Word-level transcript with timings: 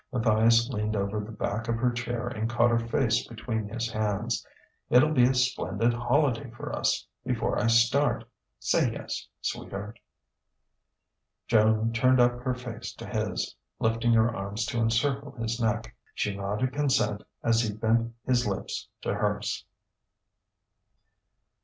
Matthias 0.11 0.67
leaned 0.71 0.95
over 0.95 1.19
the 1.19 1.31
back 1.31 1.67
of 1.67 1.75
her 1.75 1.91
chair 1.91 2.27
and 2.27 2.49
caught 2.49 2.71
her 2.71 2.79
face 2.79 3.27
between 3.27 3.69
his 3.69 3.87
hands. 3.91 4.43
"It'll 4.89 5.11
be 5.13 5.25
a 5.25 5.35
splendid 5.35 5.93
holiday 5.93 6.49
for 6.49 6.73
us, 6.75 7.05
before 7.23 7.59
I 7.59 7.67
start. 7.67 8.23
Say 8.59 8.93
yes 8.93 9.27
sweetheart!" 9.41 9.99
Joan 11.47 11.93
turned 11.93 12.19
up 12.19 12.39
her 12.39 12.55
face 12.55 12.93
to 12.95 13.05
his, 13.05 13.55
lifting 13.77 14.13
her 14.13 14.35
arms 14.35 14.65
to 14.73 14.79
encircle 14.79 15.33
his 15.33 15.61
neck. 15.61 15.95
She 16.15 16.35
nodded 16.35 16.73
consent 16.73 17.21
as 17.43 17.61
he 17.61 17.71
bent 17.71 18.15
his 18.25 18.47
lips 18.47 18.87
to 19.03 19.13
hers. 19.13 19.65